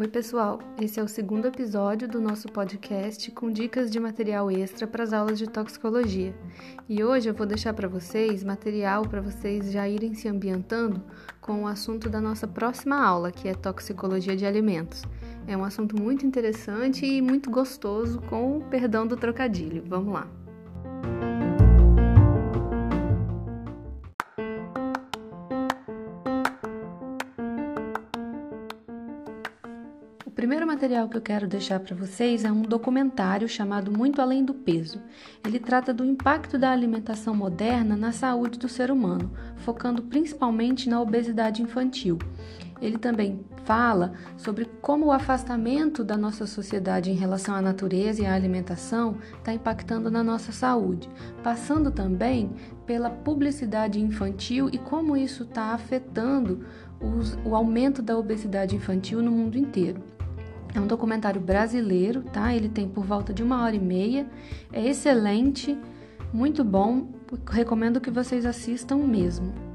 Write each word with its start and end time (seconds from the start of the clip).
Oi, 0.00 0.08
pessoal! 0.08 0.58
Esse 0.78 1.00
é 1.00 1.02
o 1.02 1.08
segundo 1.08 1.46
episódio 1.46 2.06
do 2.06 2.20
nosso 2.20 2.48
podcast 2.48 3.30
com 3.30 3.50
dicas 3.50 3.90
de 3.90 3.98
material 3.98 4.50
extra 4.50 4.86
para 4.86 5.04
as 5.04 5.14
aulas 5.14 5.38
de 5.38 5.46
toxicologia. 5.46 6.34
E 6.86 7.02
hoje 7.02 7.30
eu 7.30 7.34
vou 7.34 7.46
deixar 7.46 7.72
para 7.72 7.88
vocês 7.88 8.44
material 8.44 9.08
para 9.08 9.22
vocês 9.22 9.72
já 9.72 9.88
irem 9.88 10.12
se 10.12 10.28
ambientando 10.28 11.02
com 11.40 11.62
o 11.62 11.66
assunto 11.66 12.10
da 12.10 12.20
nossa 12.20 12.46
próxima 12.46 12.96
aula, 12.96 13.32
que 13.32 13.48
é 13.48 13.54
toxicologia 13.54 14.36
de 14.36 14.44
alimentos. 14.44 15.02
É 15.46 15.56
um 15.56 15.64
assunto 15.64 15.98
muito 15.98 16.26
interessante 16.26 17.06
e 17.06 17.22
muito 17.22 17.50
gostoso, 17.50 18.20
com 18.22 18.58
o 18.58 18.64
perdão 18.64 19.06
do 19.06 19.16
trocadilho. 19.16 19.82
Vamos 19.86 20.12
lá! 20.12 20.39
Primeiro 30.40 30.66
material 30.66 31.06
que 31.06 31.18
eu 31.18 31.20
quero 31.20 31.46
deixar 31.46 31.78
para 31.80 31.94
vocês 31.94 32.46
é 32.46 32.50
um 32.50 32.62
documentário 32.62 33.46
chamado 33.46 33.92
Muito 33.92 34.22
Além 34.22 34.42
do 34.42 34.54
Peso. 34.54 34.98
Ele 35.44 35.58
trata 35.58 35.92
do 35.92 36.02
impacto 36.02 36.56
da 36.56 36.70
alimentação 36.70 37.34
moderna 37.34 37.94
na 37.94 38.10
saúde 38.10 38.58
do 38.58 38.66
ser 38.66 38.90
humano, 38.90 39.30
focando 39.56 40.00
principalmente 40.00 40.88
na 40.88 40.98
obesidade 40.98 41.60
infantil. 41.60 42.18
Ele 42.80 42.96
também 42.96 43.44
fala 43.64 44.14
sobre 44.34 44.64
como 44.80 45.08
o 45.08 45.12
afastamento 45.12 46.02
da 46.02 46.16
nossa 46.16 46.46
sociedade 46.46 47.10
em 47.10 47.16
relação 47.16 47.54
à 47.54 47.60
natureza 47.60 48.22
e 48.22 48.26
à 48.26 48.32
alimentação 48.32 49.18
está 49.36 49.52
impactando 49.52 50.10
na 50.10 50.24
nossa 50.24 50.52
saúde, 50.52 51.06
passando 51.42 51.90
também 51.90 52.50
pela 52.86 53.10
publicidade 53.10 54.00
infantil 54.00 54.70
e 54.72 54.78
como 54.78 55.18
isso 55.18 55.42
está 55.42 55.74
afetando 55.74 56.64
os, 56.98 57.36
o 57.44 57.54
aumento 57.54 58.00
da 58.00 58.16
obesidade 58.16 58.74
infantil 58.74 59.20
no 59.20 59.30
mundo 59.30 59.58
inteiro. 59.58 60.02
É 60.74 60.80
um 60.80 60.86
documentário 60.86 61.40
brasileiro, 61.40 62.22
tá? 62.22 62.54
Ele 62.54 62.68
tem 62.68 62.88
por 62.88 63.04
volta 63.04 63.32
de 63.32 63.42
uma 63.42 63.62
hora 63.64 63.74
e 63.74 63.80
meia. 63.80 64.26
É 64.72 64.84
excelente, 64.86 65.76
muito 66.32 66.62
bom. 66.62 67.08
Recomendo 67.48 68.00
que 68.00 68.10
vocês 68.10 68.46
assistam 68.46 68.96
mesmo. 68.98 69.69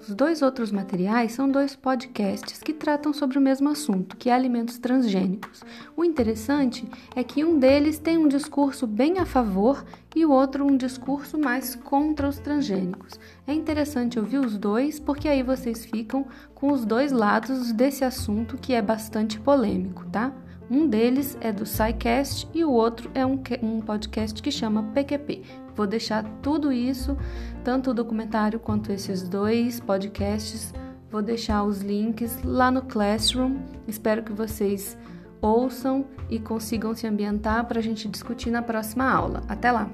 Os 0.00 0.14
dois 0.14 0.40
outros 0.40 0.72
materiais 0.72 1.32
são 1.32 1.50
dois 1.50 1.76
podcasts 1.76 2.62
que 2.62 2.72
tratam 2.72 3.12
sobre 3.12 3.36
o 3.36 3.40
mesmo 3.40 3.68
assunto, 3.68 4.16
que 4.16 4.30
é 4.30 4.32
alimentos 4.32 4.78
transgênicos. 4.78 5.62
O 5.94 6.02
interessante 6.02 6.88
é 7.14 7.22
que 7.22 7.44
um 7.44 7.58
deles 7.58 7.98
tem 7.98 8.16
um 8.16 8.26
discurso 8.26 8.86
bem 8.86 9.18
a 9.18 9.26
favor 9.26 9.84
e 10.16 10.24
o 10.24 10.30
outro 10.30 10.66
um 10.66 10.74
discurso 10.74 11.38
mais 11.38 11.74
contra 11.74 12.26
os 12.26 12.38
transgênicos. 12.38 13.20
É 13.46 13.52
interessante 13.52 14.18
ouvir 14.18 14.38
os 14.38 14.56
dois 14.56 14.98
porque 14.98 15.28
aí 15.28 15.42
vocês 15.42 15.84
ficam 15.84 16.26
com 16.54 16.72
os 16.72 16.86
dois 16.86 17.12
lados 17.12 17.70
desse 17.70 18.02
assunto 18.02 18.56
que 18.56 18.72
é 18.72 18.80
bastante 18.80 19.38
polêmico, 19.38 20.06
tá? 20.06 20.32
Um 20.70 20.86
deles 20.86 21.36
é 21.40 21.50
do 21.50 21.66
SciCast 21.66 22.48
e 22.54 22.64
o 22.64 22.70
outro 22.70 23.10
é 23.12 23.26
um, 23.26 23.42
um 23.60 23.80
podcast 23.80 24.40
que 24.40 24.52
chama 24.52 24.84
PQP. 24.94 25.42
Vou 25.74 25.84
deixar 25.84 26.22
tudo 26.40 26.72
isso, 26.72 27.16
tanto 27.64 27.90
o 27.90 27.94
documentário 27.94 28.60
quanto 28.60 28.92
esses 28.92 29.28
dois 29.28 29.80
podcasts, 29.80 30.72
vou 31.10 31.22
deixar 31.22 31.64
os 31.64 31.80
links 31.80 32.38
lá 32.44 32.70
no 32.70 32.82
Classroom. 32.82 33.56
Espero 33.88 34.22
que 34.22 34.32
vocês 34.32 34.96
ouçam 35.40 36.04
e 36.28 36.38
consigam 36.38 36.94
se 36.94 37.04
ambientar 37.04 37.66
para 37.66 37.80
a 37.80 37.82
gente 37.82 38.08
discutir 38.08 38.50
na 38.52 38.62
próxima 38.62 39.10
aula. 39.10 39.42
Até 39.48 39.72
lá! 39.72 39.90